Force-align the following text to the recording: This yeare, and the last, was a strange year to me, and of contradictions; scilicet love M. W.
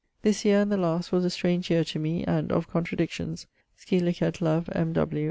This 0.23 0.43
yeare, 0.43 0.63
and 0.63 0.71
the 0.71 0.77
last, 0.77 1.11
was 1.11 1.23
a 1.23 1.29
strange 1.29 1.69
year 1.69 1.83
to 1.83 1.99
me, 1.99 2.23
and 2.23 2.51
of 2.51 2.67
contradictions; 2.67 3.45
scilicet 3.77 4.41
love 4.41 4.67
M. 4.71 4.93
W. 4.93 5.19